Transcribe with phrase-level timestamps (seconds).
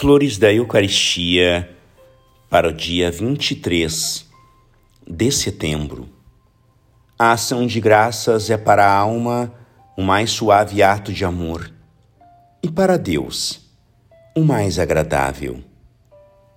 [0.00, 1.76] Flores da Eucaristia
[2.48, 4.26] para o dia 23
[5.06, 6.08] de setembro.
[7.18, 9.52] A ação de graças é para a alma
[9.98, 11.70] o mais suave ato de amor
[12.62, 13.60] e para Deus
[14.34, 15.62] o mais agradável.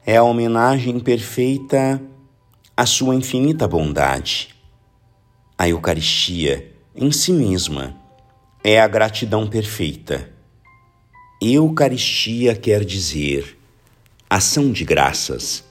[0.05, 2.01] É a homenagem perfeita
[2.77, 4.55] à sua infinita bondade.
[5.57, 7.93] A Eucaristia, em si mesma,
[8.63, 10.31] é a gratidão perfeita
[11.45, 13.57] Eucaristia quer dizer
[14.29, 15.61] ação de graças.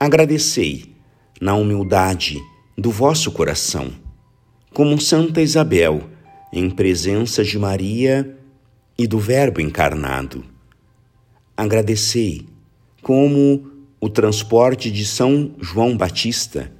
[0.00, 0.96] Agradecei
[1.38, 2.42] na humildade
[2.78, 3.92] do vosso coração,
[4.72, 6.08] como Santa Isabel,
[6.50, 8.38] em presença de Maria
[8.96, 10.42] e do Verbo encarnado.
[11.54, 12.46] Agradecei
[13.02, 13.70] como
[14.00, 16.72] o transporte de São João Batista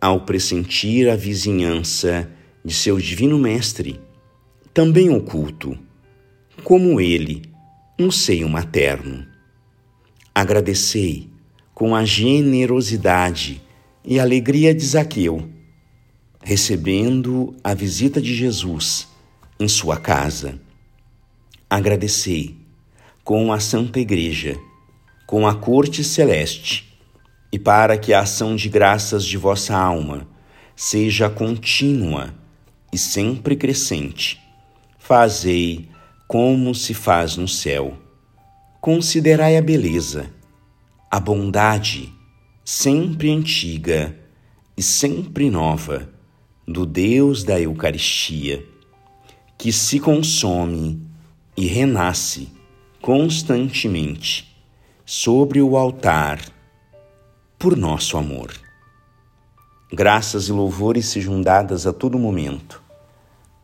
[0.00, 2.26] ao pressentir a vizinhança
[2.64, 4.00] de seu Divino Mestre,
[4.72, 5.78] também oculto,
[6.64, 7.49] como ele
[8.00, 9.26] no seio materno.
[10.34, 11.28] Agradecei
[11.74, 13.60] com a generosidade
[14.02, 15.46] e alegria de Zaqueu,
[16.42, 19.06] recebendo a visita de Jesus
[19.58, 20.58] em sua casa.
[21.68, 22.56] Agradecei
[23.22, 24.58] com a Santa Igreja,
[25.26, 26.98] com a corte celeste,
[27.52, 30.26] e para que a ação de graças de vossa alma
[30.74, 32.34] seja contínua
[32.90, 34.40] e sempre crescente,
[34.98, 35.89] fazei
[36.30, 37.98] como se faz no céu.
[38.80, 40.30] Considerai a beleza,
[41.10, 42.14] a bondade,
[42.64, 44.16] sempre antiga
[44.76, 46.08] e sempre nova,
[46.68, 48.64] do Deus da Eucaristia,
[49.58, 51.02] que se consome
[51.56, 52.48] e renasce
[53.02, 54.56] constantemente
[55.04, 56.40] sobre o altar
[57.58, 58.52] por nosso amor.
[59.92, 62.80] Graças e louvores sejam dadas a todo momento